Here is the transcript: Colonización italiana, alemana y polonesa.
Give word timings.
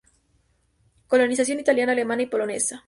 Colonización 1.05 1.59
italiana, 1.59 1.91
alemana 1.91 2.23
y 2.23 2.25
polonesa. 2.25 2.79